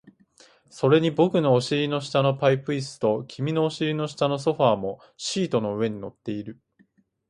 [0.71, 6.59] それに僕のお尻の下のパイプ椅子と、君のお尻の下のソファーもシートの上に乗っている